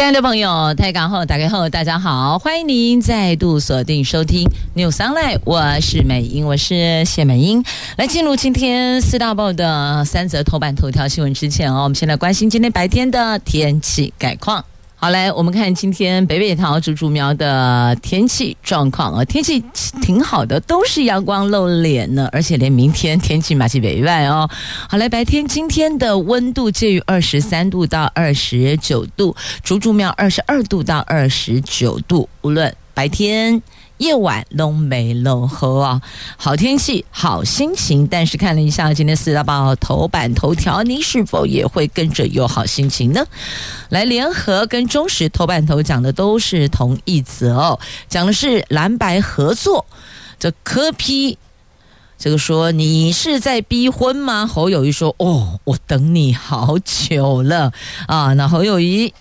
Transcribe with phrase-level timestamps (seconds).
[0.00, 7.62] 亲爱的朋友，台港后打开后，大家好，欢迎您再度锁定收听 News Online，我是美英，我是谢美英。
[7.98, 14.64] 来进入今天四大报的三则头版头条新闻之前哦，我们先来关心今天白天的天气概况。
[15.02, 19.58] 好，来我们看今天北北桃竹竹苗的天气状况啊，天气
[20.02, 24.46] 挺好的，都是阳光露脸呢，而且连明天天气马上北外哦。
[24.90, 33.62] 好，嘞白天今天的温度介于二十三度到二十九度，竹竹苗二十二度到二十九度，无论白天。
[34.00, 36.00] 夜晚都没落后啊，
[36.38, 38.06] 好天气，好心情。
[38.06, 43.22] 但是看了一下今天四大报头版头条，您是否也会跟着有好心情呢？
[43.90, 47.78] 来，联合跟中实头版头讲的都是同一则哦，
[48.08, 49.84] 讲的是蓝白合作。
[50.38, 51.36] 这柯 P
[52.16, 54.46] 这个说你是在逼婚吗？
[54.46, 57.70] 侯友谊说哦，我等你好久了
[58.06, 58.32] 啊。
[58.32, 59.12] 那侯友谊。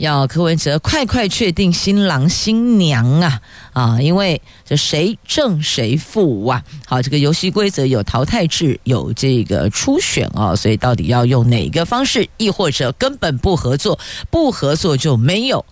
[0.00, 3.40] 要柯文哲快快确定新郎新娘啊
[3.74, 4.00] 啊！
[4.00, 6.64] 因为这谁正谁负啊？
[6.86, 12.26] 好，这个游戏规则有淘汰制，有这个初选啊，所以到底要用哪个方式？
[12.38, 13.98] 亦或者根本不合作，
[14.30, 15.66] 不合作就没有，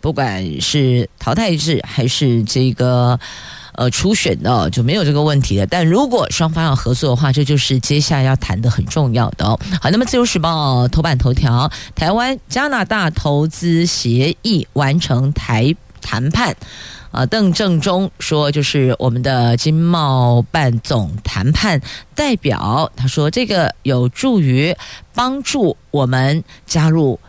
[0.00, 3.18] 不管是淘汰制还是这个。
[3.78, 5.64] 呃，初选的就没有这个问题了。
[5.64, 9.56] 但如果双方要合作的话，这就是接下来要谈的很重要的哦。
[9.80, 16.56] 好，那么《自由时报》头版头条：台湾加拿大投资协议完成台谈判。
[17.12, 21.80] 啊，邓正中说，就是我们的经贸办总谈判
[22.16, 24.76] 代表，他说这个有助于
[25.14, 27.20] 帮助我们加入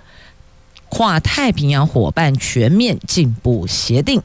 [0.89, 4.21] 跨太平洋伙伴全面进步协定。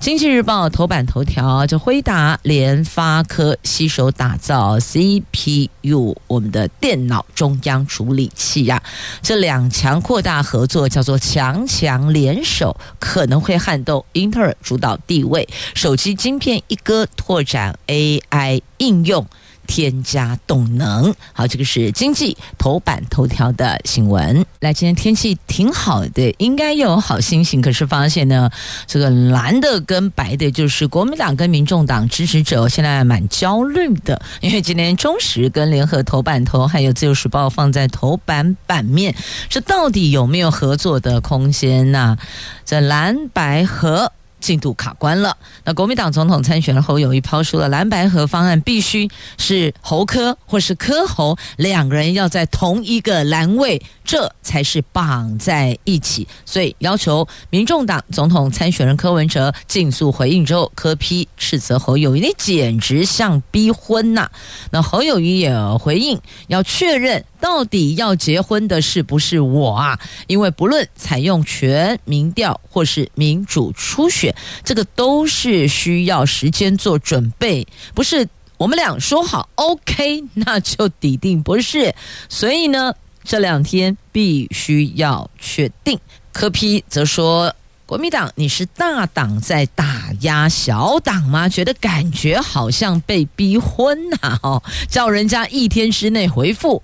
[0.00, 8.82] 经济日报头版头条，就辉达、联发科携手打造 CPU，我们的电脑中央处理器呀、啊，
[9.20, 15.46] 这两强扩大合作，叫做强强联手，可能会撼动英特尔主导地位。
[15.74, 19.26] 手机晶片一哥拓展 AI 应用。
[19.70, 24.44] 添加动能，好，这个是经济头版头条的新闻。
[24.58, 27.62] 来，今天天气挺好的，应该有好心情。
[27.62, 28.50] 可是发现呢，
[28.88, 34.20] 这个蓝的跟白的，就是国民党跟民众党支持者，现在蛮焦虑的。
[34.40, 39.14] 因为今天中时跟联合头版头，还有自由时报放在头版版面，
[39.48, 42.18] 这到底有没有合作的空间呢？
[42.64, 44.10] 这蓝白合。
[44.40, 45.36] 进度卡关了。
[45.64, 49.08] 那国民党总统参选人侯友谊抛出了蓝白合方案，必须
[49.38, 56.26] 是侯科或是柯侯两个人要在同一个栏位，这才是绑在一起。
[56.44, 64.30] 所以要求民众党总统参选人柯文哲尽速回应之后，柯批斥责侯友谊，你简直像逼婚呐、
[64.70, 67.24] 那侯友谊也回应，要确认。
[67.40, 69.98] 到底要结婚的是不是我啊？
[70.26, 81.94] 因为不论采用全民调或是民主初选，这个都是需要时间做准备，不是我们俩说好 OK 那就抵定，不是。
[82.28, 85.98] 所以呢，这两天必须要确定。
[86.32, 87.54] 柯批则说，
[87.86, 91.48] 国民党你是大党在打压小党吗？
[91.48, 94.38] 觉得感觉好像被逼婚呐？
[94.42, 96.82] 哦，叫人家一天之内回复。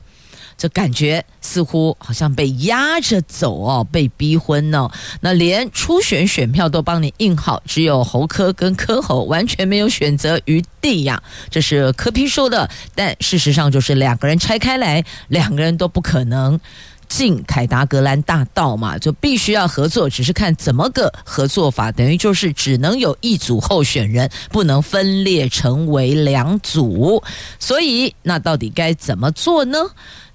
[0.59, 4.91] 这感觉似乎好像被压着走哦，被逼婚哦。
[5.21, 11.23] 那连初选选票都帮你印好，只有侯科跟科侯完全没有选择余地呀。
[11.51, 16.59] 这是科批说的，但事实上就是两个人拆开来，两个人都不可能
[17.09, 27.23] 进凯达格兰大道嘛，就必须要合作，只是看怎么个合作法，等于就是只能有一组候选人，不能分裂成为两组。
[27.59, 29.79] 所以那到底该怎么做呢？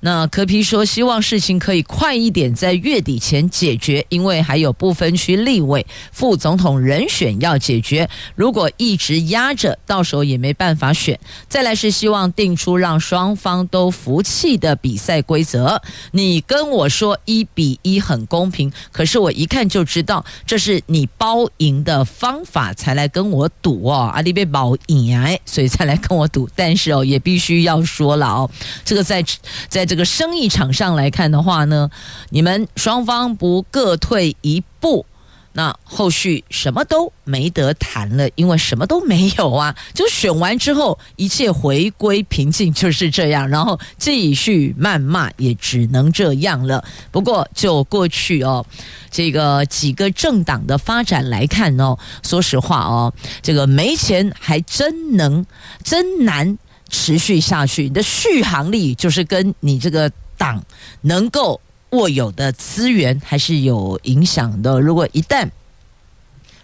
[0.03, 8.09] 那柯皮说，希望事情可以快一点，在月底前解决，因为还有不分区立委、副总统人选要解决。
[8.33, 11.19] 如果一直压着，到时候也没办法选。
[11.47, 15.79] 再来是希望定出让双方都服气的比赛规则。
[16.11, 26.49] 你跟跟我说一比一很公平，可是我一看就知道这是你包赢的方法才来跟我赌哦，阿里被包赢哎，所以才来跟我赌。
[26.55, 28.49] 但是哦，也必须要说了哦，
[28.83, 29.23] 这个在
[29.67, 29.85] 在。
[29.91, 31.89] 这个生意场上来看的话呢，
[32.29, 35.05] 你们双方不各退一步，
[35.53, 39.75] 那后续什么都没得谈了，因为什么都没有啊！
[39.93, 43.49] 就选完之后，一切回归平静，就是这样。
[43.49, 46.83] 然后继续谩骂，也只能这样了。
[47.11, 48.65] 不过就过去哦，
[49.09, 55.45] 这个几个政党的发展来看哦，说实话哦，这个没钱还真能
[55.83, 56.57] 真难
[56.89, 57.83] 持续下去。
[57.83, 60.63] 你的续航力就是跟你这个党
[61.01, 61.59] 能够。
[61.91, 64.79] 握有的资源还是有影响的。
[64.79, 65.49] 如果一旦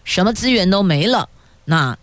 [0.04, 1.30] 什么资源都没了，
[1.66, 1.98] 那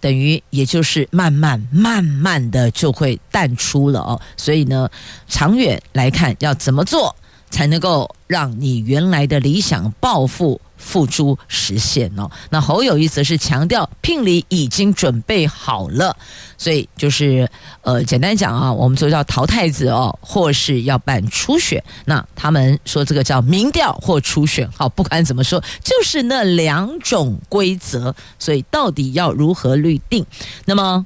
[0.00, 4.20] 等于也就是慢慢慢慢的就会淡出了哦。
[4.36, 4.90] 所以呢，
[5.28, 7.14] 长远来看，要怎么做
[7.50, 10.60] 才能够让你原来的理想抱负？
[10.82, 12.30] 付诸实现哦。
[12.48, 16.16] 那侯友宜则是强调聘礼已经准备好了，
[16.56, 17.46] 所以就是
[17.82, 21.84] 呃，简单讲啊，我们就叫淘汰子哦，或是要办初选。
[22.06, 28.16] 那他们说这个叫民调或初选，好，不管怎么说，就是那两种规则。
[28.38, 30.24] 所以到底要如何律定？
[30.64, 31.04] 那么。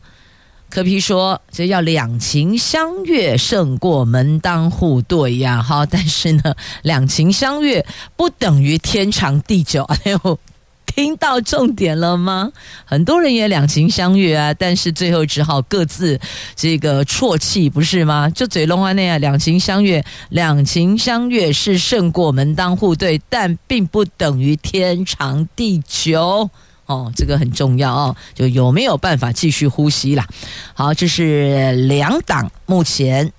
[0.75, 5.87] 柯 P 说：“这要两情相悦胜过门当户对呀，哈！
[5.87, 7.87] 但是呢，两情相悦
[8.17, 9.85] 不等于天长地久。
[10.03, 10.37] 哎呦，
[10.85, 12.50] 听到重点了吗？
[12.85, 16.19] 很多人也两情相悦啊，但是最后只好各自
[16.56, 18.29] 这个啜泣，不是吗？
[18.31, 26.50] 就嘴龙话那样，两情相悦，两情相悦是胜过门当户对，但并不等于天长地久。”
[26.86, 30.26] 哦，这个很重要哦，就有没有办法继续呼吸啦？
[30.75, 33.32] 好，这是两党目前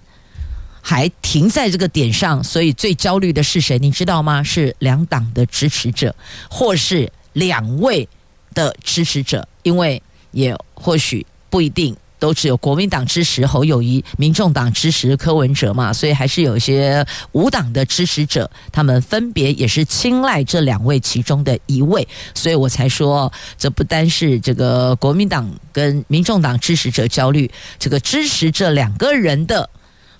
[0.81, 3.77] 还停在这个点上，所以最焦虑的是谁？
[3.79, 4.41] 你知道吗？
[4.43, 6.15] 是两党的支持者，
[6.49, 8.07] 或是两位
[8.53, 10.01] 的支持者，因为
[10.31, 11.95] 也或许不一定。
[12.19, 29.69] 都只有国民党支持侯友谊，民众党支持柯文哲嘛，所以还是有一些无党的支持者，他们分别也是青睐这两位其中的一位，所以我才说，这不单是这个国民党跟民众党支持者焦虑，这个支持这两个人的。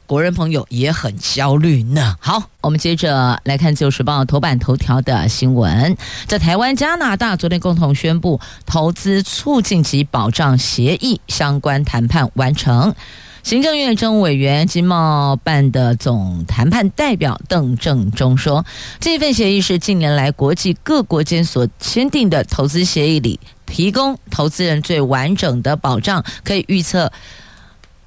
[0.08, 2.16] 国人朋友也很焦虑呢。
[2.20, 5.98] 好，我们接着来看《自由时报》头版头条的新闻。
[6.28, 12.94] 在台湾、加拿大昨天共同宣布投资促进及保障协议相关谈判完成。
[13.42, 18.66] 行政院政务委员、经贸办的总谈判代表邓正中说，
[19.00, 27.12] 这份协议是近年来国际各国间所签订的投资协议里，提供投资人最完整的保障，可以预测，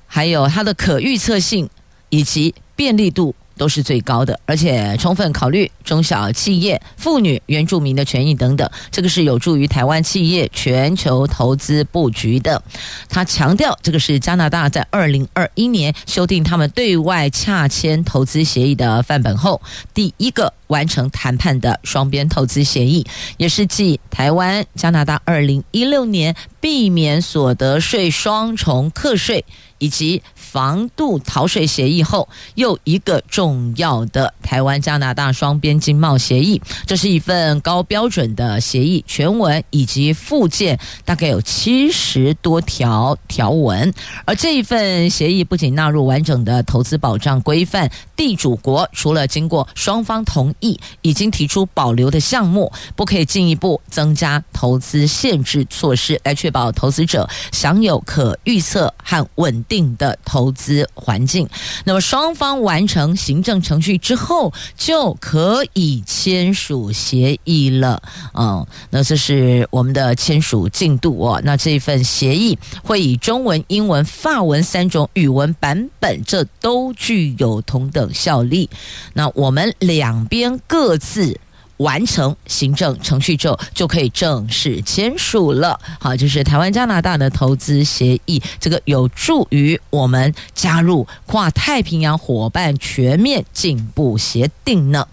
[0.06, 1.68] 还有它的可预测性。
[2.10, 12.62] 以及便利度都是最高的，而且充分考虑中小企业、妇女、原住民的权益等等，这个是有助于台湾企业全球投资布局的。
[13.08, 19.61] 他强调，这个是加拿大在二零二一年修订他们对外洽签投资协议的范本后，
[19.93, 23.04] 第一个完成谈判的双边投资协议，
[23.38, 29.44] 也是继台湾、加拿大二零一六年避免所得税双重课税
[29.78, 30.22] 以及。
[30.50, 36.58] 防杜逃税协议后，又一个重要的台湾加拿大双边经贸协议。
[36.86, 43.92] 这是一份高标准的协议，全文以及附件大概有七十多条条文。
[44.24, 60.38] 而这一份协议不仅纳入完整的投资保障规范，地主国除了经过双方同意，已经提出保留的项目，不可以进一步增加投资限制措施，来确保投资者享有可预测和稳定的投。
[60.38, 61.49] 投资环境，
[61.85, 68.00] 那么双方完成行政程序之后，就可以签署协议了。
[68.35, 71.42] 嗯，那这是我们的签署进度哦。
[71.42, 78.71] 那这份协议会以中文、英文、法文三种语文版本，这都具有同等效力。
[79.14, 81.40] 那我们两边各自。
[81.78, 85.78] 完成行政程序之后，就可以正式签署了。
[85.99, 95.06] 好，就是台湾加拿大的投资协议，这个有助于我们加入跨太平洋伙伴全面进步协定呢。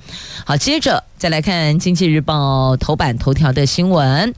[0.46, 4.34] 好，接着再来看《经济日报》头版头条的新闻。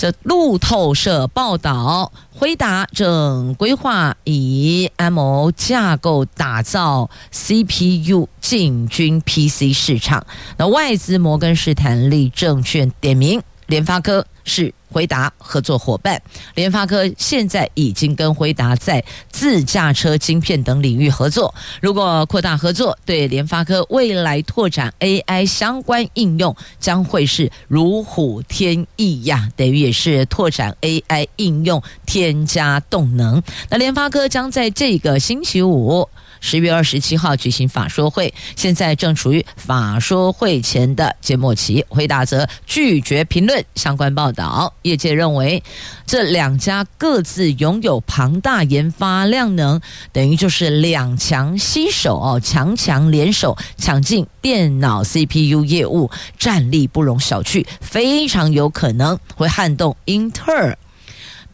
[0.00, 10.26] 这路透社报道，辉达正规划以 M O 架构打造 CPU 进军 PC 市场。
[10.56, 16.20] 那外资摩根士丹利证券点名联发科是辉达合作伙伴。
[16.54, 21.54] 联发科现在已经跟辉达在自驾车晶片等领域合作。
[21.80, 33.42] 如果扩大合作，对联发科未来拓展 AI 相关应用将会是如虎添翼呀，等于也是拓展 AI 应用添加动能。
[33.68, 36.08] 那联发科将在这个星期五。
[36.40, 41.84] 十月二十七号举行法说会，现在正处于法说会前的缄默期。
[41.88, 44.74] 回答则拒绝评论相关报道。
[44.82, 45.62] 业界认为，
[46.06, 49.80] 这两家各自拥有庞大研发量能，
[50.12, 60.76] 等于就是两强携手哦，强强联手抢进电脑 CPU 业务，战力不容小觑，非常有可能会撼动英特尔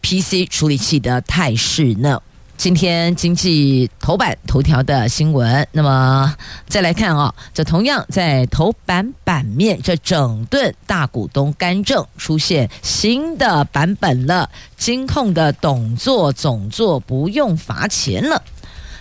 [0.02, 2.22] PC 处理器的态势呢。
[2.56, 6.34] 今天经济头版头条的新闻，那么
[6.66, 18.42] 再来看啊、这同样在头版版面，这整顿大股东干政出现新的版本了，金控的董座总座不用罚钱了，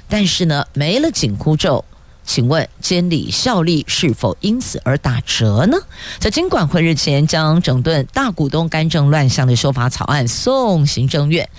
[0.09, 1.83] 但是呢，没了紧箍咒，
[2.25, 5.77] 请问监理效力是否因此而打折呢？
[6.19, 11.49] 在金管会日前将整顿大股东干政乱象的修法草案送行政院，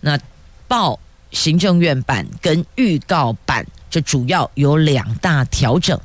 [0.00, 0.18] 那
[0.66, 0.98] 报。
[1.30, 5.98] 行政院版跟预告版，这主要有两大调整，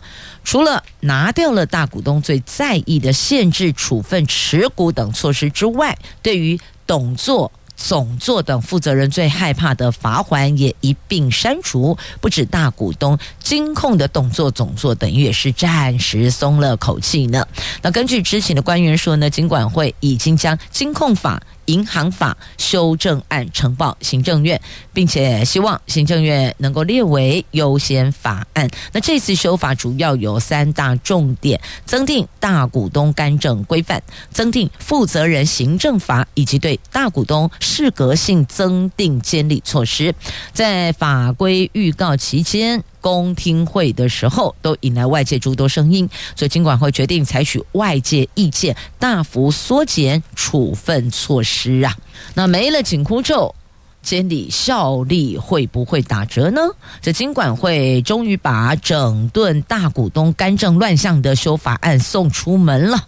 [0.43, 11.97] 除了拿掉了大股东最在意的限制处分持股等措施之外，对于董座、总座等负责人最害怕的罚款也一并删除。
[12.21, 17.45] 不止大股东，金控的董座、总座等于也是暂时松了口气呢。
[17.81, 21.41] 那根据知情的官员说呢，金管会已经将金控法。
[21.65, 24.59] 银行法修正案呈报行政院，
[24.93, 28.69] 并且希望行政院能够列为优先法案。
[28.91, 34.01] 那这次修法主要有三大重点：增订大股东干政规范，
[34.31, 40.13] 增订负责人行政法，以及对大股东适格性增订监理措施。
[40.51, 42.83] 在法规预告期间。
[43.03, 51.95] 公听会的时候，都引来外界诸多声音，所以金管会决定采取外界意见，大幅缩减处分措施啊。
[52.33, 53.53] 那没了紧箍咒，
[54.01, 56.61] 监理效力会不会打折呢？
[57.01, 63.05] 这金管会终于把整顿大股东干政乱象的修法案送出门了，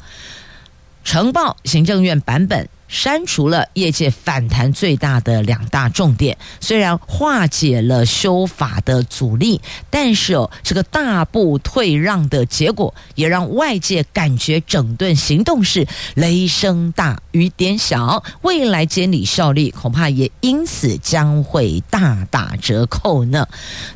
[1.06, 2.68] 呈报行政院版本。
[2.88, 9.60] 删除了业界反弹最大的两大重点，虽然化解了修法的阻力，
[9.90, 23.48] 但是哦，这个大步退让的结果，也让外界感觉整顿行动是雷声大雨点小，未来监理效力恐怕也因此将会大打折扣呢。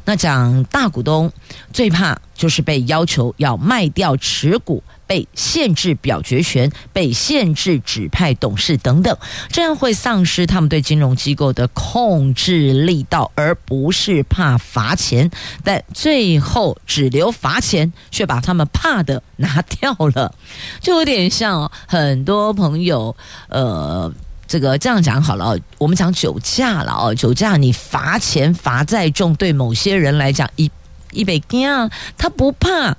[0.03, 1.31] 那讲大股东
[1.71, 4.83] 最怕就是被要求要卖掉持股。
[5.09, 9.17] 被限制表决权，被限制指派董事等等，
[9.51, 15.31] 这样会丧失他们对金融机构的控制力道，而不是怕罚钱。
[15.63, 20.31] 但最后只留罚钱，却把他们怕的拿掉了，
[20.79, 23.15] 就有点像很多朋友，
[23.47, 24.13] 呃，
[24.47, 30.69] 这个这样讲好了，我们讲酒驾了哦，酒驾你罚钱罚再重，对某些人来讲一
[31.13, 31.67] 一百斤，
[32.15, 32.95] 他不怕。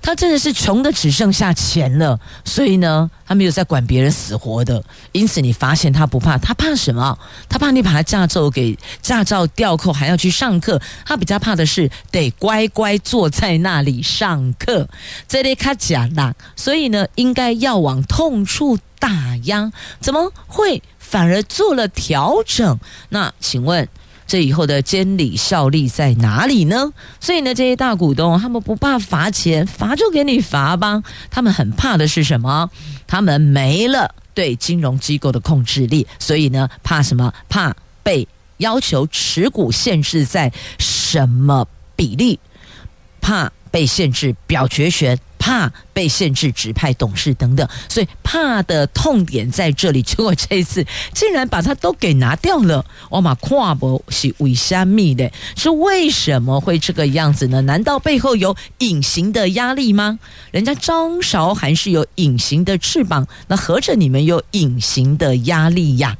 [0.00, 4.82] 他真的是穷的只剩下钱了，所以呢，他没有在管别人死活的。
[5.12, 7.18] 因此，你发现他不怕，他怕什么？
[7.48, 10.80] 他怕你把他驾照给驾照吊扣，还要去上课。
[11.04, 14.88] 他比较怕的是得乖乖坐在那里上课。
[15.26, 22.78] 这里卡假啦，所以呢，应该要往痛处打压，怎么会反而做了调整？
[23.08, 23.88] 那请问？
[24.26, 26.92] 这以后的监理效力在哪里呢？
[27.20, 31.02] 所以呢，这些大股东他们不怕罚钱，罚就给你罚吧。
[31.30, 32.68] 他们很怕的是什么？
[33.06, 37.32] 他们没了对金融机构的控制力，所以呢，怕什么？
[37.48, 42.38] 怕被要求持股限制在什么比例？
[43.20, 45.18] 怕被限制表决权。
[45.38, 50.02] 怕被限制指派董事等等，所以怕的痛点在这里。
[50.02, 55.30] 结果这一次竟然把它都给拿掉了，我嘛跨博是为虾米的？
[55.54, 57.60] 是为什么会这个样子呢？
[57.60, 60.18] 难道背后有隐形的压力吗？
[60.50, 66.16] 人家张韶涵是有隐形的翅膀，那合着你们有隐形的压力呀？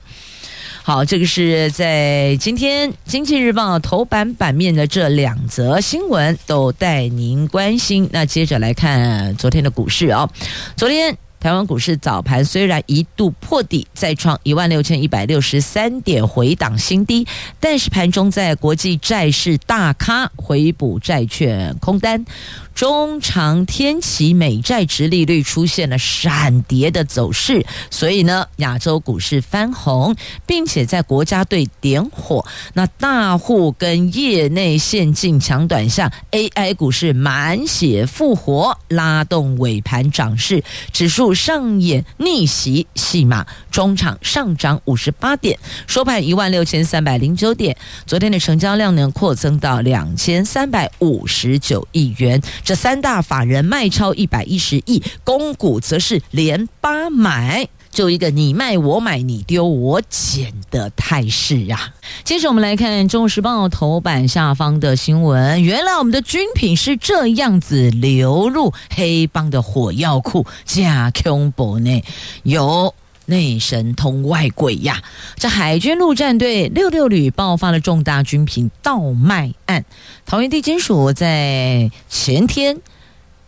[0.86, 8.08] 好，这个是在今天《经济日报》头版版面的这两则新闻都带您关心。
[8.12, 10.30] 那接着来看昨天的股市、哦，
[10.76, 11.18] 昨天。
[11.46, 17.24] 台湾股市早盘虽然一度破底，再创一万六千一百六十三点回档新低，
[17.60, 22.24] 但是盘中在国际债市大咖回补债券空单。
[22.74, 40.62] 中长天期美债殖利率出现了闪跌的走势，所以呢，亚洲股市翻红，并且在国家队点火，那大户跟业内现进抢短下，AI 股市满血复活，拉动尾盘涨势，
[40.92, 47.76] 指数上演逆袭戏码，中场上涨五十八点，收盘一万六千三百零九点，
[48.06, 52.42] 昨天的成交量呢扩增到两千三百五十九亿元。
[52.64, 61.94] 这三大法人卖超一百一十亿，公股则是连八买，就一个你卖我买，你丢我捡的态势啊！
[62.24, 72.02] 接着我们来看《中时报》头版下方的新闻，原来我们的军品是这样子流入黑帮的火药库，加恐怖呢，
[72.42, 72.94] 有。
[73.28, 75.02] 内神通外鬼呀！
[75.34, 79.84] 这海军陆战队六六旅爆发了重大军品倒卖案，
[80.24, 82.78] 桃园地检署在前天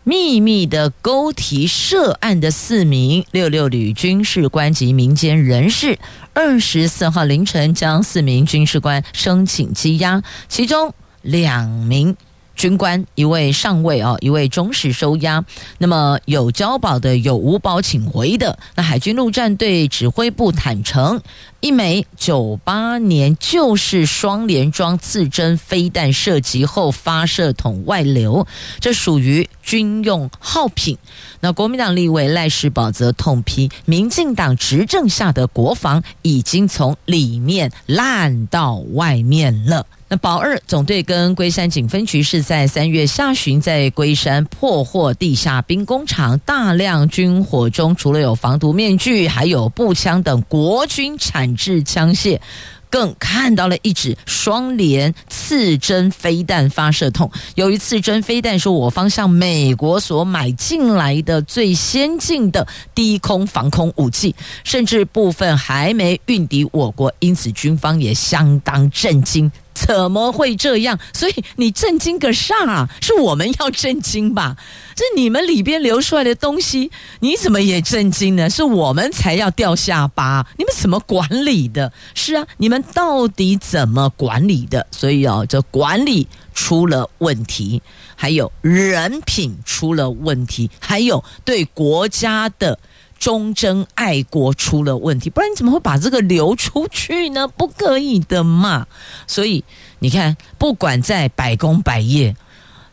[0.03, 5.99] 秘密的勾提涉案的四名六六旅军事官及民间人士，
[6.33, 12.15] 二十四号凌晨将四名军事官申请羁押，其中两名。
[12.59, 15.45] 军官一位上尉啊，一位中士收押。
[15.77, 18.59] 那么有交保的，有无保请回的。
[18.75, 21.21] 那海军陆战队指挥部坦承，
[21.61, 28.45] 一枚九八年旧式双联装刺针飞弹射击后发射筒外流，
[28.81, 30.97] 这属于军用耗品。
[31.39, 39.85] 那国民党立委赖士葆则痛批，民进党执政下的国防已经从里面烂到外面了。
[40.09, 52.39] 那保二总队跟龟山警分局是在三月下旬在龟山破获地下兵工厂，大量军火中除了有防毒面具，还有步枪等国军产制枪械。
[52.91, 57.29] 更看到了一支双联刺针飞弹发射筒。
[57.53, 69.51] 由于刺针飞弹是我方向美国所买进来的最先进的低空防空武器，甚至部分还没运抵我国，因此军方也相当震惊。
[69.87, 70.99] 怎么会这样？
[71.13, 72.89] 所以你震惊个啥？
[73.01, 74.57] 是我们要震惊吧？
[74.95, 78.49] 这你们里边流出来的东西，你怎么也震惊呢？
[78.49, 80.45] 是我们才要掉下巴。
[80.57, 81.93] 你们怎么管理的？
[82.13, 84.85] 是啊，你们到底怎么管理的？
[84.91, 87.81] 所以哦，这管理出了问题，
[88.15, 92.77] 还有人品出了问题，还有对国家的。
[93.19, 97.47] 忠贞爱国出了问题，不然你怎么会把这个流出去呢？
[97.47, 98.87] 不可以的嘛。
[99.27, 99.63] 所以
[99.99, 102.35] 你看，不管在百工百业，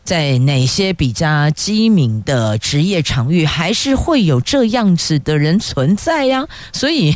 [0.03, 6.47] 在哪些比较机敏的职业场域，还是会有这样子的人存在呀。
[6.71, 7.15] 所以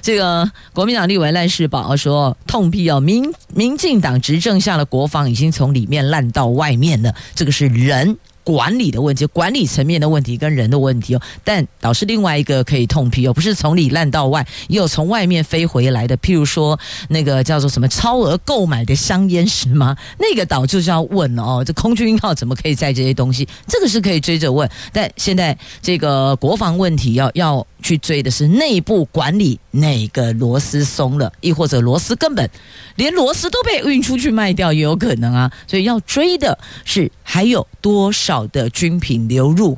[0.00, 8.16] 这个国民党立委赖世宝说，痛批哦，民民进党执政下的国防已经从里面烂到外面了，这个是人。
[8.46, 16.16] 管理的问题，管理层面的问题跟人的问题哦，但倒是另外一个可以痛批哦，不是从里烂到外，也有从外面飞回来的。
[16.18, 16.78] 譬如说
[17.08, 19.96] 那个叫做什么超额购买的香烟是吗？
[20.20, 23.48] 那个岛就是要问哦，这空军一号怎么可以载这些东西？
[23.66, 32.48] 这个是可以追着问，但现在这个国防问题要要去追的是内部管理哪个螺丝松了，亦或者螺丝根本
[32.94, 38.46] 连螺丝都被运出去卖掉也有可能啊，所以要追的是还有多少。
[38.46, 39.76] 的军品流入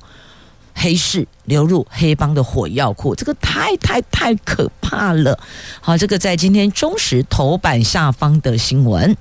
[0.75, 5.39] 黑市，流入黑帮的火药库，这个太太太可怕了。
[5.81, 9.17] 好，这个在今天中时头版下方的新闻，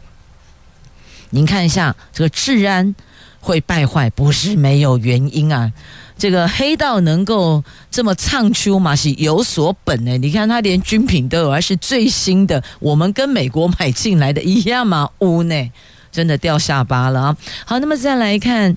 [1.29, 2.93] 您看一下，这个治安
[3.39, 5.71] 会败坏，不是没有原因啊。
[6.17, 10.17] 这个黑道能够这么唱秋嘛，是有所本呢。
[10.17, 15.71] 你看他连军品都有，还是最新的，我们跟美国买进来的一样嘛，乌呢，
[16.17, 17.37] 真的掉下巴了啊。
[17.63, 18.75] 好，那么再来看。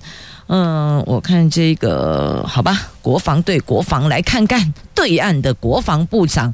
[0.53, 6.53] 嗯，我看这个好吧，国防对国防来看看，对岸的国防部长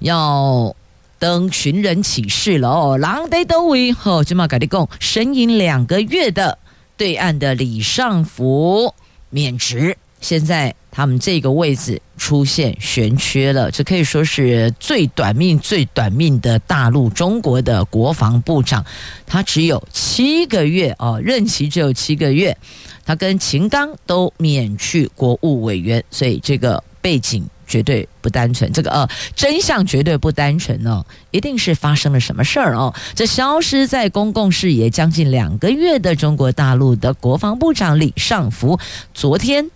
[0.00, 0.74] 要
[1.18, 2.98] 登寻人启事了哦。
[2.98, 6.58] 狼得都为哦，今嘛跟你讲，神隐两个月的
[6.96, 8.92] 对岸的李尚福
[9.30, 18.82] 免职，现在他们这个位置出现悬缺了，这可以说是最短命、最短命的大陆中国的国防部长，
[19.26, 22.56] 他只有七个月哦，任期只有七个月。
[23.04, 32.94] 他跟秦刚都免去国务委员，所以这个背景绝对不单纯，这个呃真相绝对不单纯哦，一定是发生了什么事儿哦。
[33.14, 38.80] 这消失在公共视野将近两个月的中国大陆的国防部长李尚福，
[39.12, 39.70] 昨天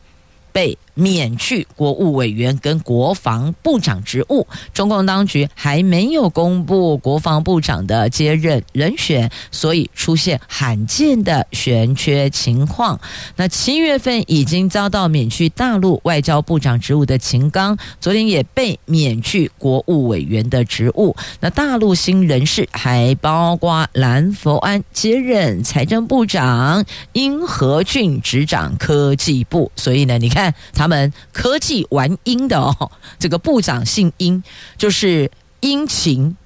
[0.51, 4.47] 被免去国务委员跟国防部长职务。
[4.75, 13.01] 中共当局还没有公布国防部长的接任人选，所以出现罕见的悬缺情况。
[13.37, 21.17] 那七月份已经遭到免去大陆外交部长职务的秦刚，昨天也被免去国务委员的职务。
[21.41, 29.71] 那大陆新人士还包括蓝佛安接任财政部长，殷和俊执掌科技部。
[29.77, 34.43] 所以呢，你看他们科技玩鹰的哦，这个部长姓殷，
[34.77, 36.37] 就是殷勤。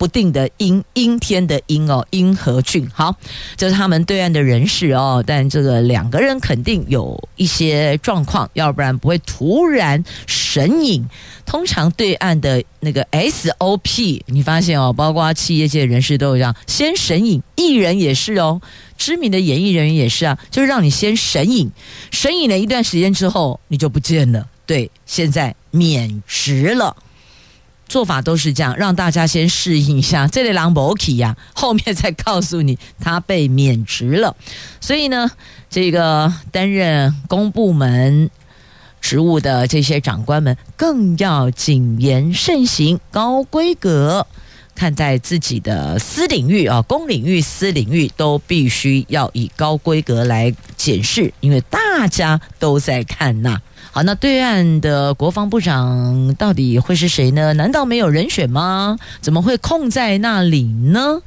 [0.00, 3.14] 不定的阴阴天的阴哦，阴和俊，好，
[3.54, 11.06] 这是他们对岸的人士哦，但这个两个人肯定有一些状况，要不然不会突然神隐。
[11.44, 18.58] 通常对岸的那个 SOP，你发现哦，包括企业界人士都有这样，先神隐，艺人也是哦，
[18.96, 21.70] 知名的演艺人员也是啊，就是让你先神隐，
[22.10, 24.48] 神隐了一段时间之后，你就不见了。
[24.64, 26.96] 对，现在免职了。
[27.90, 30.28] 做法都是这样，让大家先适应一下。
[30.28, 34.36] 这类狼不 OK 呀，后面再告诉你他被免职了。
[34.80, 35.28] 所以呢，
[35.68, 38.30] 这个担任公部门
[39.00, 44.24] 职务的这些长官们，更要谨言慎行，高规格
[44.76, 53.60] 看待自己的私领域啊，公领域、私领域都必须要以高规格来检视，因为大家都在看呐。
[53.92, 57.52] 好，那对岸的国防部长到底会是谁呢？
[57.54, 58.96] 难道没有人选吗？
[59.20, 61.20] 怎么会空在那里呢？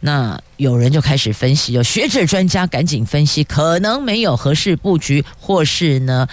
[0.00, 6.26] 那有人就开始分析，有学者专家赶紧分析，可能没有合适布局，或是呢，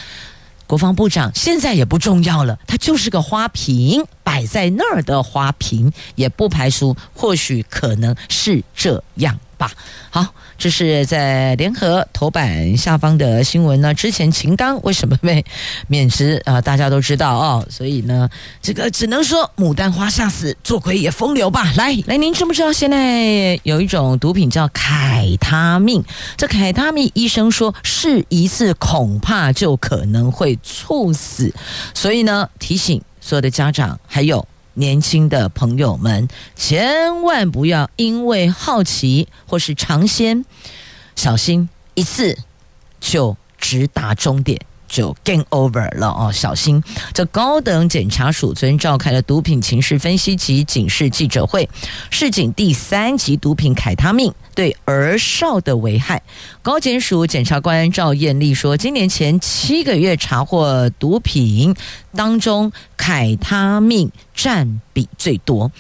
[0.68, 9.72] 国防部长现在也不重要了，他就是个花瓶，摆在那儿的花瓶，也不排除或许可能是这样吧。
[10.10, 10.26] 好。
[10.60, 13.94] 这是在联合头版下方的新闻呢。
[13.94, 15.46] 之前秦刚为什么被
[15.88, 16.60] 免职啊？
[16.60, 17.68] 大家都知道哦。
[17.70, 18.28] 所以呢，
[18.60, 21.72] 这个只能说牡丹花下死，做鬼也风流吧。
[21.78, 26.04] 来来，您知不知道现在有一种毒品叫凯他命？
[26.36, 31.54] 这凯他命医生说试一次恐怕就可能会猝死，
[31.94, 34.48] 所以呢，提醒所有的家长还有。
[34.78, 40.46] 年轻的朋友们，千万不要因为好奇或是尝鲜，
[41.16, 42.38] 小心一次
[43.00, 44.62] 就直达终点。
[44.88, 46.82] 就 game over 了哦，小心！
[47.14, 51.70] 这高等检察署昨天召开了毒品情势分析及警示记者会，
[52.10, 56.22] 示警第三级毒品凯他命对儿少的危害。
[56.62, 61.76] 高检署检察官赵艳丽说，今年前七个月查获毒品
[62.16, 65.72] 当中，凯他命占比最多。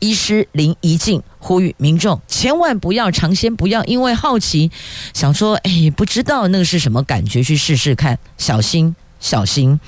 [0.00, 4.70] 医师林怡静呼吁民众千万不要尝鲜，不要因为好奇
[5.14, 9.78] 想说，哎，不知道那个是什么感觉，去试试看，小心小心，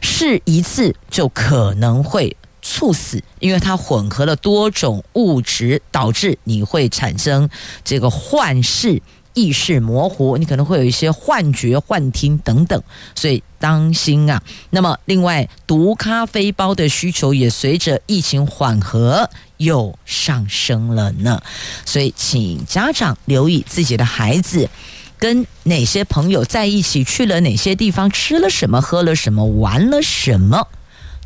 [0.00, 7.48] 试一次就可能会猝死，因为它混合了多种物质，导致你会产生
[7.84, 9.02] 这个幻视。
[9.36, 12.82] 意识模糊，你可能会有一些幻觉、幻听等等，
[13.14, 14.42] 所以当心啊。
[14.70, 21.42] 那么，另外，毒咖啡包的需求也随着疫情缓和又上升了呢。
[21.84, 24.70] 所以，请家长留意自己的孩子
[25.18, 30.66] 跟哪些朋友在一起，去了哪些地方，吃了什么，喝了什么，玩了什么，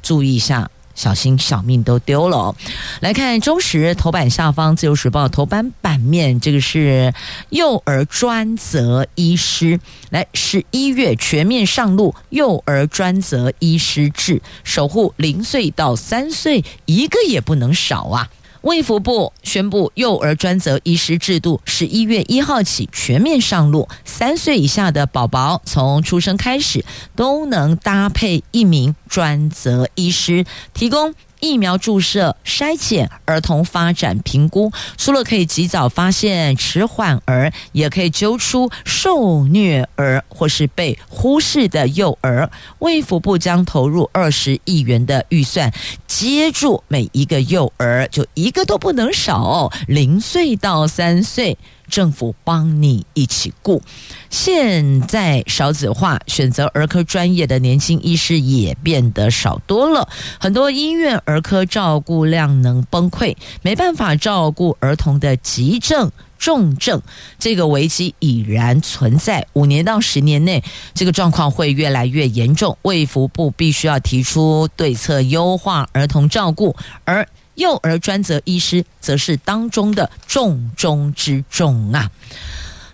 [0.02, 0.68] 注意一下。
[1.00, 2.54] 小心，小命都丢了！
[3.00, 7.14] 来看中时头版下方，《自由时报》头版版面，这个是
[7.48, 9.80] 幼儿专责医师。
[10.10, 18.28] 来，十一月全面上路幼儿专责医师制，守护零岁到三岁，一个也不能少啊！
[18.62, 26.84] 卫福部宣布，幼儿专责医师制度十一月一号起全面上路，三岁以下的宝宝从出生开始
[27.16, 30.44] 都能搭配一名专责医师，
[30.74, 34.70] 提供疫苗注射、筛检、儿童发展评估。
[34.96, 42.50] 除了可以及早发现迟缓儿，也可以揪出受虐儿或是被忽视的幼儿。
[42.80, 45.72] 卫福部将投入二十亿元的预算。
[46.06, 49.72] 接住每一个幼儿，就一个都不能少。
[49.86, 51.56] 零岁到三岁，
[51.90, 53.82] 政府帮你一起顾。
[54.30, 60.08] 现在少子化，选择儿科专业的年轻医师也变得少多了。
[60.38, 66.10] 很多医院儿科照顾量能崩溃，没办法照顾儿童的急症。
[66.38, 67.02] 重症
[67.38, 72.78] 这个危机已然存在，五年到十年内，这个状况会越来越严重。
[72.80, 76.74] 卫福部必须要提出对策，优化儿童照顾，
[77.04, 82.10] 而幼儿专责医师则是当中的重中之重啊。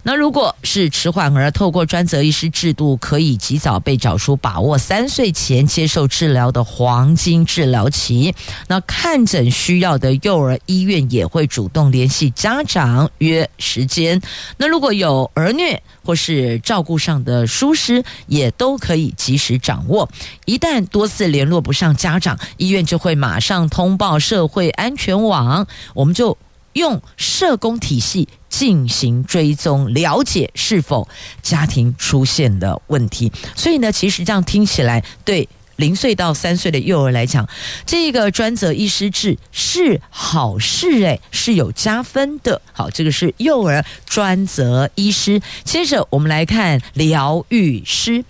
[0.07, 8.33] 那如果是迟缓儿，透过专责医师制度，可以及早被找出把握三岁前接受治疗的黄金治疗期。
[8.69, 14.23] 那看诊需要的幼儿医院也会主动联系家长约时间。
[14.59, 20.09] 那如果有儿虐或是照顾上的疏失，也都可以及时掌握。
[20.45, 26.39] 一旦多次联络不上家长，医院就会马上通报社会安全网，我们就
[26.75, 31.07] 用社工体系进行追踪，了解是否
[31.43, 33.31] 家庭出现了问题。
[33.55, 35.47] 所以呢，其实这样听起来对。
[35.77, 37.47] 零岁到三岁的幼儿来讲，
[37.85, 42.63] 这个专责医师制是好事诶，是有加分的。
[42.73, 45.39] 好，这个是幼儿专责医师。
[45.65, 48.25] 接着我们来看疗愈师，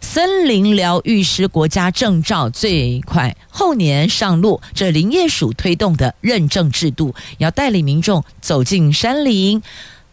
[0.00, 4.60] 森林疗愈师国家证照最快后年上路。
[4.74, 9.62] 这林业署推动的认证制度，要带领民众走进山林。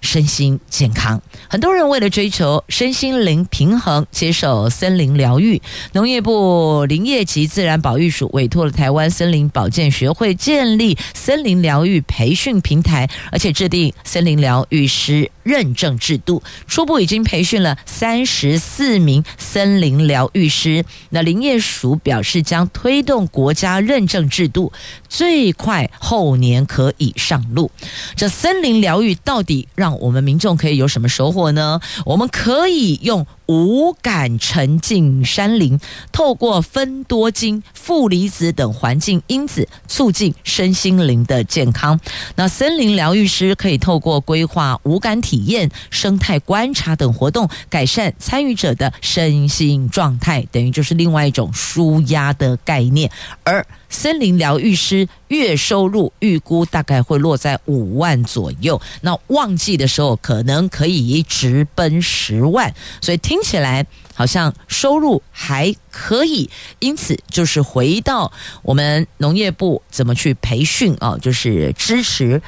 [0.06, 5.62] 身心健康，很多人为了追求身心灵平衡，接受森林疗愈。
[5.94, 20.86] 农业部林业及自然保育署委托了台湾森林保健学会建立森林疗愈培训平台，而且制定森林疗愈师认证制度，初步已经培训了三十四名森林疗愈师。
[21.10, 24.72] 那林业署表示，将推动国家认证制度，
[25.10, 27.72] 最快后年可以上路。
[28.16, 31.80] 这森林疗愈到底让我们民众可以有什么收获呢？
[32.06, 35.80] 我们可以用五感沉浸山林，
[36.12, 42.00] 透过芬多精、负离子等环境因子，促进身心灵的健康。
[42.36, 53.10] 那森林疗愈师可以透过规划五感体验、生态观察等活动，改善参与者的身心状态，等于就是另外一种舒压的概念。
[53.44, 66.50] 而森林疗愈师月收入预估大概会落在五万左右，那旺季的时候可能可以直奔十万，所以听听起来好像收入还可以。
[66.80, 72.42] 因此，就是回到我们农业部怎么去培训啊，就是支持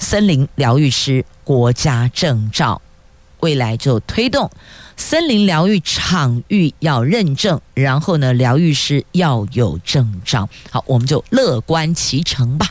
[0.00, 2.82] 森林疗愈师国家证照，
[3.38, 4.50] 未来就推动。
[4.96, 10.48] 森林疗愈场域要认证，然后呢，疗愈师要有证照。
[10.72, 12.66] 好，我们就乐观其成吧。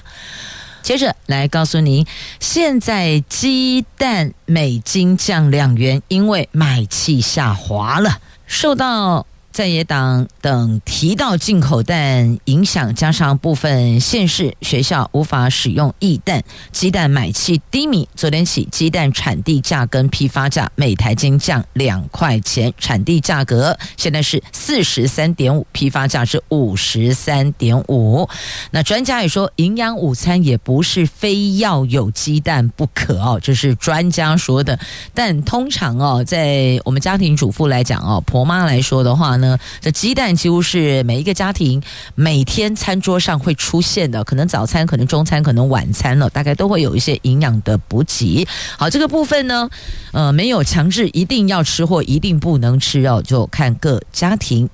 [0.81, 2.05] 接着来告诉您，
[2.39, 9.25] 现在鸡蛋每斤降两元，因为买气下滑了，受到。
[9.51, 18.07] 在野党等提到进口蛋影响，加上部分县市学校无法使用液蛋，鸡蛋买气低迷。
[18.15, 28.29] 昨天起，鸡蛋产地价跟批发价每台斤降两块钱，产地价格现在是四十三点五，批发价是五十三点五。
[28.71, 34.79] 那专家也说，营养午餐也不是非要有鸡蛋不可哦，这是专家说的。
[35.13, 39.40] 但通常哦，在我们家庭主妇来讲哦，婆妈来说的话。
[39.41, 41.81] 呢，这鸡蛋几乎是每一个家庭
[42.15, 48.47] 每天餐桌上会出现的，可能早餐、可能中餐、可能晚餐了，大概都会有一些营养的补给。
[48.77, 49.69] 好，这个部分呢，
[50.13, 54.69] 呃，没有强制一定要吃或一定不能吃哦，就看各家庭。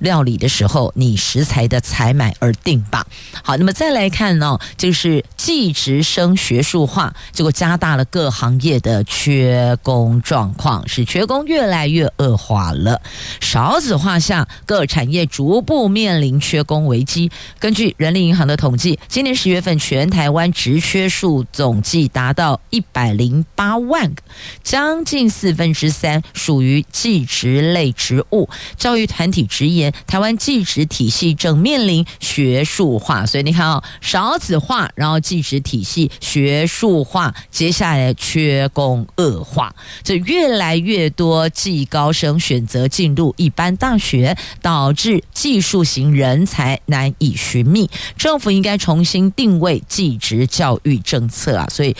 [0.00, 3.06] 料理的时候，你食材的采买而定吧。
[3.42, 13.02] 好，那么再来看呢，就是技职生学术化，结果加大了各行业的缺工状况，使缺工越来越恶化了。
[13.42, 17.30] 少子化下，各产业逐步面临缺工危机。
[17.58, 24.22] 根据人力银行的统计，今年十月份全台湾职缺数总计达到一百零八万个，
[24.62, 28.48] 将近四分之三属于技职类职务。
[28.78, 29.92] 教育团体直言。
[30.06, 47.88] 台湾技职体系正面临学术化，所以你看哦，少子化，然后职体系学术化，接下来缺工恶化，这越来越多技高生选择进入一般大学，导致技术型人才难以寻觅。
[48.16, 51.94] 政府应该重新定位技职教育政策啊，所以。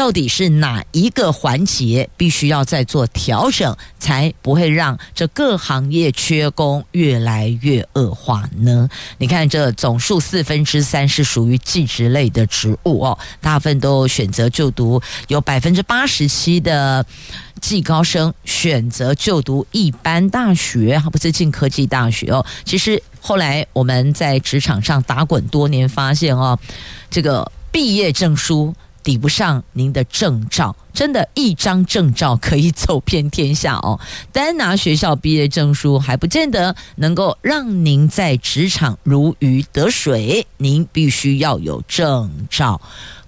[0.00, 8.88] 到底是哪一个环节必须要再做调整，才不会让这各行业缺工越来越恶化呢？
[9.18, 17.04] 你看，这总数四分之三是属于技职类的职务哦，大部分都选择就读，有百分之八十七的
[17.60, 22.42] 技高生选择就读一般大学，还不是进科技大学哦。
[22.64, 26.58] 其实后来我们在职场上打滚多年，发现哦，
[27.10, 28.74] 这个毕业证书。
[29.02, 33.98] 抵不上您的证照，真的，一张证照可以走遍天下哦。
[34.32, 42.80] 单拿学校毕业证书还不见得能够让您在职场如鱼得水，您必须要有证照，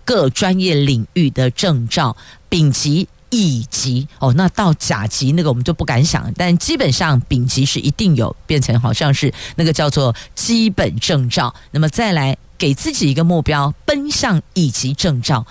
[0.05, 2.17] 各专业领域的证照，
[2.49, 15.47] 丙级乙级哦，那到甲级那个我们就不敢想，但基本上丙级是一定有变成好像是那个叫做基本证照，那么再来给自己一个目标，奔向乙级证照。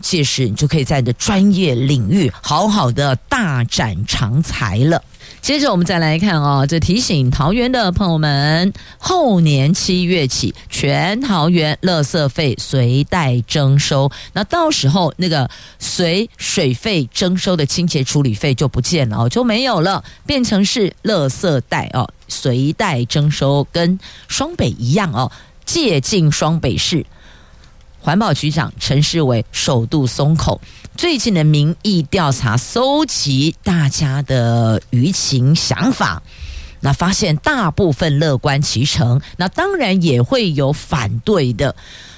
[0.00, 5.02] 届时你就可以在你的专业领域好好的大展长才了。
[5.42, 14.08] 接着我们再来看哦，这提醒桃园的朋友们，后年七月起，全桃园垃圾费随袋征收。
[14.34, 15.50] 那到时候那个
[15.80, 25.32] 随水费征收的清洁处理费就不见了哦，就没有了，变成是垃圾袋哦，随袋征收，跟双北一样哦，
[25.64, 27.04] 借进双北市。
[28.02, 30.60] 环保局长陈世伟首度松口，
[30.96, 36.20] 最近的民意调查搜集大家的舆情想法，
[36.80, 41.76] 那发现大部分乐观其成，那当然也会有反对的。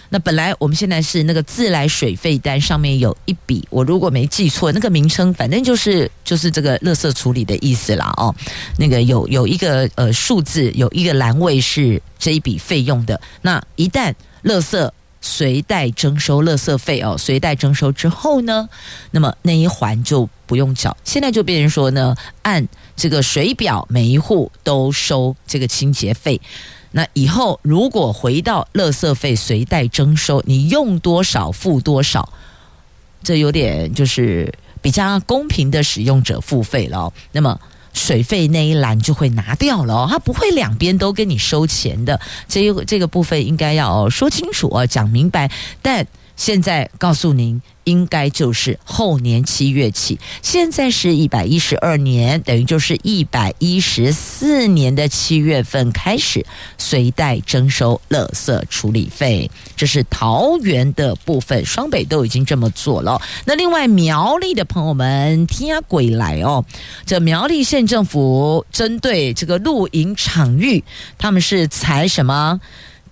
[0.08, 8.34] 那本来我们现在是那个自来水费单上面有一笔，我如果没记错，那个名称反正就是就是这个垃圾处理的意思啦哦，
[8.78, 13.20] 那个有有一个呃数字，有一个栏位是这一笔费用的。
[13.42, 14.90] 那一旦垃圾
[15.26, 18.68] 随袋征收垃圾费哦，随袋征收之后呢，
[19.12, 20.94] 那么那一环就不用缴。
[21.02, 26.38] 现在就变成说呢，按这个水表，每一户都收这个清洁费。
[26.90, 32.30] 那以后如果回到垃圾费随袋征收，你用多少付多少，
[33.22, 37.10] 这有点就是比较公平的使用者付费了。
[37.32, 37.58] 那么。
[37.94, 45.50] 水费那一栏就会拿掉了哦，他不会两边都跟你收钱的，这个这个部分应该要说清楚哦，讲明白。
[45.80, 47.62] 但现在告诉您。
[47.84, 56.44] 应该就是后年七月起，现在是一百一十二年，等于就是一百一十四年的七月份开始
[56.78, 63.20] 随袋征收垃圾处理费，这是桃园的部分，双北都已经这么做了。
[63.44, 66.64] 那另外苗栗的朋友们听鬼来哦，
[67.06, 70.82] 这苗栗县政府针对这个露营场域，
[71.18, 72.60] 他们是采什么？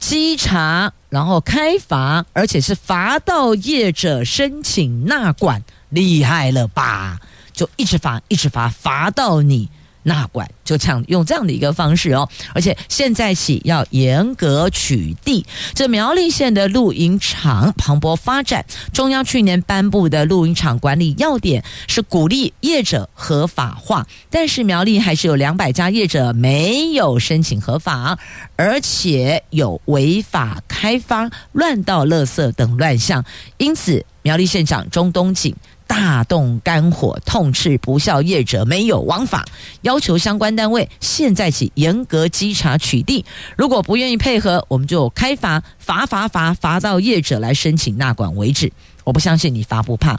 [0.03, 7.21] 稽查，然后开罚，而且是罚到业者申请纳管，厉害了吧？
[7.53, 9.71] 就一直罚，一直罚，罚到你。
[10.05, 15.45] 纳管就这样用这样的一个方式哦，而且现在起要严格取缔。
[15.75, 28.19] 这苗栗县的露营场蓬勃发展，中央去年颁布的露营场管理要点是鼓励业者合法化，但是苗栗还是有两百家业者没有申请合法，
[28.57, 33.25] 而且有违法开发、乱倒垃圾等乱象，
[33.59, 35.55] 因此苗栗县长钟东锦。
[35.93, 39.45] 大动肝火，痛斥不孝业者没有王法，
[39.83, 43.23] 要求相关单位现在起严格稽查取缔。
[43.59, 48.73] 如果不愿意配合，我们就开罚，罚罚罚罚到业者来申请纳管为止。
[49.05, 50.19] 我不相信你罚不怕，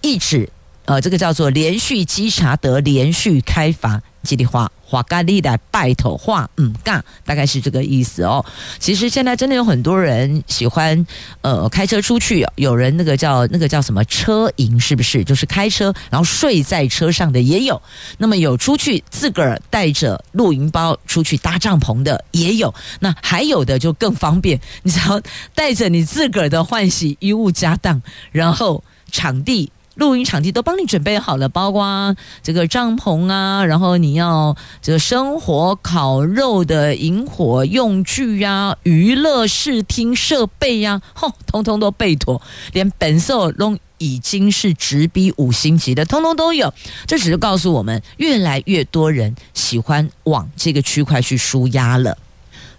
[0.00, 0.48] 一直
[0.86, 4.72] 呃，这个叫做连续稽查得连续开罚，吉利话。
[4.94, 8.44] 瓦嘎利的拜头话，嗯，干，大概是这个意思哦。
[8.78, 11.04] 其实现在真的有很多人喜欢，
[11.40, 15.24] 呃，开车出去，有人那个叫那个叫什么车营，是不是？
[15.24, 17.80] 就是开车然后睡在车上的也有。
[18.18, 22.72] 那么有出去自个儿带着露营包出去搭帐篷的也有。
[23.00, 25.20] 那还有的就更方便，你只要
[25.56, 29.72] 带着你自个儿的换洗衣物家当，然后场地。
[29.94, 46.74] 露营场地都帮你准备好了，包括这个帐篷啊，然后你要这个生火烤肉的引火用具呀、娱乐视听设备呀，吼，通通都备妥，连本色都已经是直逼五星级的，通通都有。
[47.06, 52.18] 这只是告诉我们，越来越多人喜欢往这个区块去舒压了，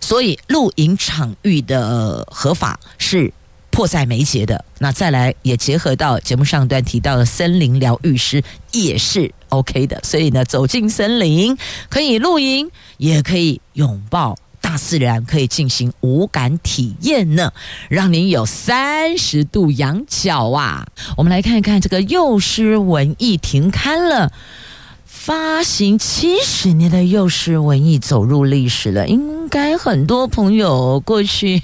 [0.01, 3.33] 所以露营场域的合法是。
[3.75, 11.57] 迫在眉睫的，那再来也结合到节目上段提到的森林疗愈师也是 OK 的，所以呢，走进森林
[11.89, 17.51] 可以露营，也可以拥抱大自然，可以进行五感体验呢，
[17.89, 20.87] 让您有三十度仰角啊！
[21.17, 24.31] 我们来看一看这个幼师文艺停刊了，
[25.03, 31.61] 发行七十年的幼师文艺走入历史了，应该很多朋友过去。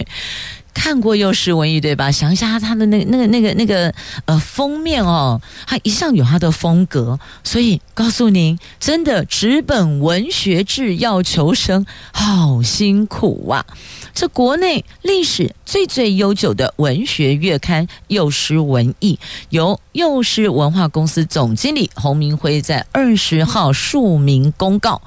[0.74, 2.12] 看过幼师文艺对吧？
[2.12, 3.94] 想一下他的那个、那个、那个、那个
[4.26, 13.66] 呃封面哦，他一向有他的风格，所以告诉您，真的纸本文学志要求生好辛苦啊！
[14.14, 25.02] 这国内历史最最悠久的文学月刊《幼师文艺》，由幼师文化公司总经理洪明辉在二十号署名公告，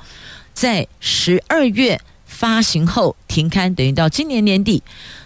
[0.53, 2.00] 在十二月。
[2.35, 4.83] 发行后停刊，等于到今年年底。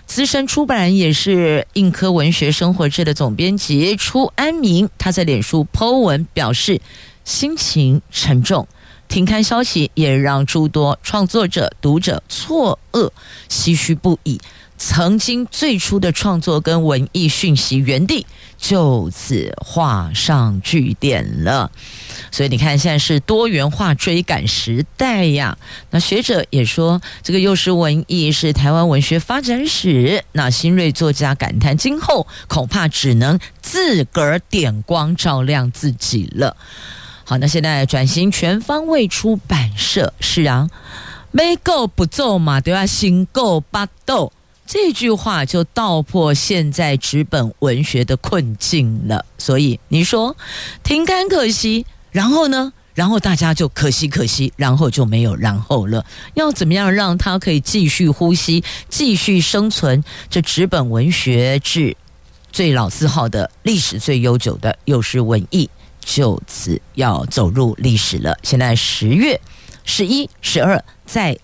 [0.07, 6.81] 资深出版人也是印科文学生活志的总编辑出安明，他在脸书 Po 文表示，
[7.25, 8.69] 心情沉重。
[9.09, 13.11] 停刊消息也让诸多创作者、读者错愕、
[13.49, 14.39] 唏嘘不已。
[14.79, 18.25] 曾经最初的创作跟文艺讯息原地
[18.57, 21.71] 就此画上句点了。
[22.31, 25.59] 所以你看，现在是多元化追赶时代呀。
[25.91, 30.25] 那学者也说，这个幼师文艺是台湾文学发展史。
[30.33, 36.57] 那新锐作家感叹，今后恐怕只能自个儿点光照亮自己了。
[37.25, 40.69] 好，那现在转型全方位出版社，是啊，
[41.31, 42.87] 没够不做嘛，对吧？
[42.87, 44.33] 新够巴豆。
[44.69, 49.25] 这句话就道破现在纸本文学的困境了。
[49.39, 50.37] 所以你说
[50.85, 52.75] 停刊可惜，然后呢？
[52.95, 56.05] 然后大家就可惜可惜，然后就没有然后了。
[56.35, 60.05] 要怎么样让它可以继续呼吸、继续生存？
[60.29, 61.97] 这纸本文学志
[62.53, 65.71] 最老字号的历史最悠久的幼师文艺。
[66.01, 68.37] 就此要走入历史了。
[68.43, 69.41] 现在十月、
[69.85, 71.39] 十一、十二，在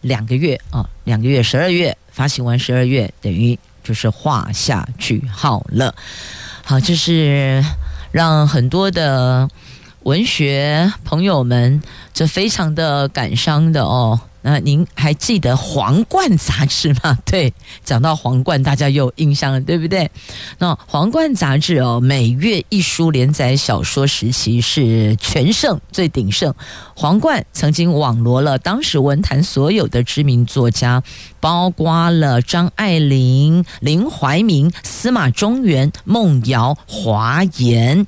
[0.00, 5.94] 两个月啊，两个月，十二月 发行完，十二月等于就是画下句号了。
[6.64, 7.62] 好，这是
[8.10, 9.46] 让很多的
[10.04, 11.82] 文学朋友们
[12.14, 14.18] 这非常的感伤的哦。
[14.48, 17.18] 那您还记得《皇冠》杂志吗？
[17.24, 17.52] 对，
[17.84, 20.08] 讲到《皇冠》，大家有印象了，对不对？
[20.58, 26.52] 那《皇冠》杂志哦，每月一书连载小说时期是全盛最鼎盛，
[26.94, 31.02] 《皇冠》曾经网罗了当时文坛所有的知名作家，
[31.40, 38.06] 包括了张爱玲、林怀民、司马中原、孟瑶、华严。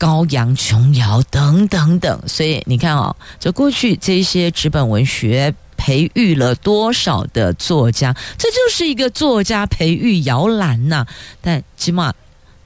[0.00, 11.06] 高阳、琼瑶等等等，所以你看、哦，就过去这些纸本文学培育了多少的作家，这就是一个作家培育摇篮呐。
[11.42, 12.14] 但起码，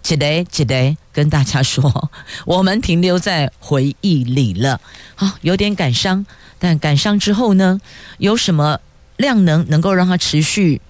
[0.01, 2.09] 记得记得跟大家说，
[2.47, 4.81] 我们停留在回忆里了。
[5.17, 6.25] 好，有点感伤，
[6.61, 7.81] 但感伤之后呢，
[8.19, 8.79] 有什么
[9.17, 10.81] 量能能够让它持续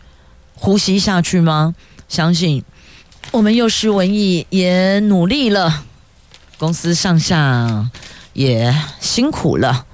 [0.52, 1.74] 呼吸下去吗？
[2.06, 2.62] 相信
[3.30, 5.86] 我们幼师文艺也努力了。
[6.58, 7.90] 公司上下
[8.32, 9.86] 也辛苦了，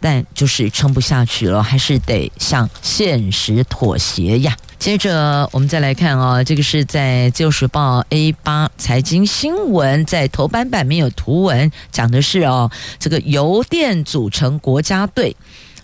[0.00, 4.56] 但就是撑不下去了，还是得向现实妥协呀。
[4.78, 15.36] 接着我们再来看哦，这个是在《自由时报》A 八财经新闻，在头版版面有图文，讲的是哦，这个油电组成国家队，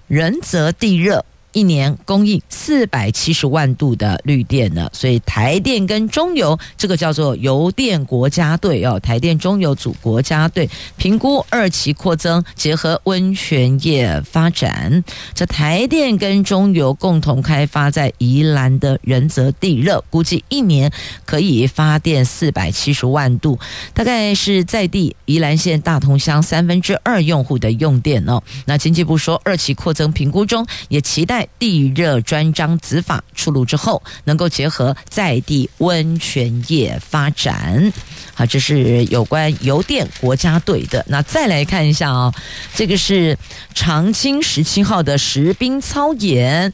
[0.07, 1.25] 人泽地热。
[1.55, 15.03] 一年供应四百七十万度的绿电呢，所以台电跟中油这个叫做油电国家队哦，台电中油组国家队评估二期扩增，结合温泉业发展。
[15.33, 20.91] 这台电跟中油共同开发在宜兰的仁泽地热，估计一年
[21.25, 23.59] 可以发电四百七十万度，
[23.95, 28.43] 大概是在地宜兰县大同乡三分之二用户的用电哦。
[28.67, 31.44] 那经济部说，二期扩增评估中也期待。
[31.59, 37.93] 地热专章子法出炉之后，能够结合在地温泉业发展。
[38.35, 41.05] 好，这是有关邮电国家队的。
[41.09, 42.35] 那再来看一下啊、哦，
[42.75, 43.39] 这个是
[43.75, 46.73] 长青十七号的实兵操演。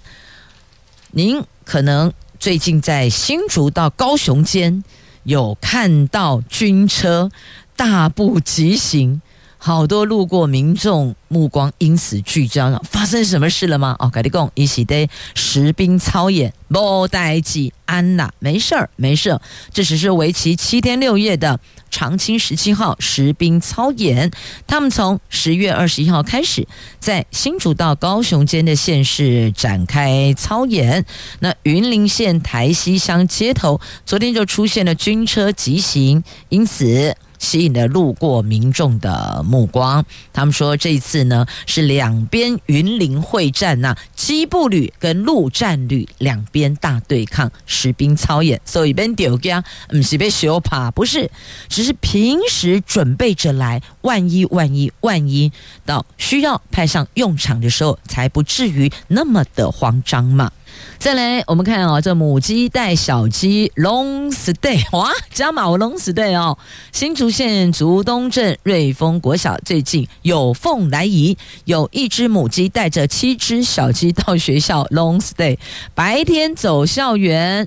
[1.12, 4.83] 您可能最近在新竹到高雄间
[5.25, 7.31] 有看到军车
[7.77, 9.21] 大步疾行。
[9.63, 13.95] 好多路过民众目光因此聚焦了，发生什么事了吗？
[13.99, 19.41] 哦，跟你讲，一起的实兵操演，莫代志安娜，没事儿，没事儿，
[19.71, 24.31] 这只是为期七天六夜的长青十七号实兵操演。
[24.67, 26.67] 他们从十月二十一号开始，
[26.99, 31.05] 在新竹到高雄间的县市展开操演。
[31.41, 37.15] 那云林县台西乡街头，昨天就出现了军车疾行，因此。
[37.41, 40.05] 吸引了路过民众的目光。
[40.32, 48.61] 他们说，这一次呢是两边云林会战呐，机步旅跟陆战旅两边大对抗，实兵操演。
[48.64, 51.28] 所以边丢家不是被羞怕，不是，
[51.68, 55.51] 只是平时准备着来，万一万一万一
[55.84, 60.53] 到需要派上用场的时候，才不至于那么的慌张嘛。
[60.99, 66.59] 再来，我们看哦，这母鸡带小鸡 long stay 哇，加码 long stay 哦。
[66.93, 75.57] 新竹县竹东镇瑞丰国小最近有凤来仪，有一只母鸡带着七只小鸡到学校 long stay，
[75.95, 77.66] 白天走校园。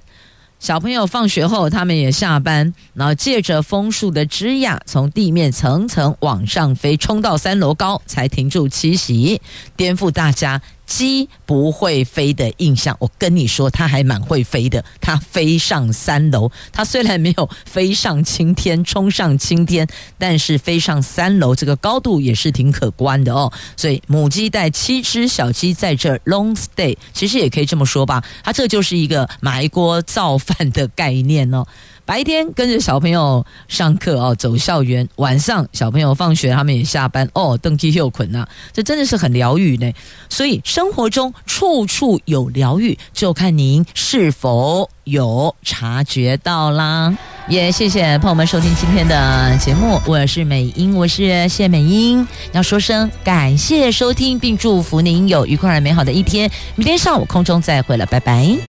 [0.60, 9.42] 小朋友放学后，他们也下班，然后借着枫树的枝桠，从地面层层往上飞，冲到三楼高才停住栖息，
[9.76, 10.62] 颠覆大家
[10.94, 14.86] 鸡不会飞的印象，我跟你说，它还蛮会飞的。
[15.02, 19.88] 它飞上三楼，它虽然没有飞上青天、冲上青天，
[20.20, 23.52] 但是飞上三楼，这个高度也是挺可观的哦。
[23.76, 31.66] 所以母鸡带七只小鸡在这 long stay，其实也可以这么说吧，它这就是一个埋锅造饭的概念哦。
[32.06, 39.92] 白天跟着小朋友上课哦，走校园；晚上小朋友放学，他们也下班哦，登机又捆呐，这真的是很疗愈呢。
[40.30, 47.16] 所以生活中处处有疗愈，就看您是否有察觉到啦。
[47.48, 56.50] 也谢谢朋友们收听今天的节目，我是美英，我是谢美英，要说声感谢收听，并祝福您有愉快美好的一天。
[56.76, 58.64] 明天上午空中再会了，拜拜。